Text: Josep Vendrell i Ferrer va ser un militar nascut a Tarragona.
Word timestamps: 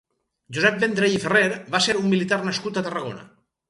Josep 0.57 0.79
Vendrell 0.85 1.19
i 1.19 1.21
Ferrer 1.27 1.45
va 1.77 1.85
ser 1.89 1.97
un 2.03 2.11
militar 2.17 2.43
nascut 2.51 2.85
a 2.85 2.89
Tarragona. 2.93 3.33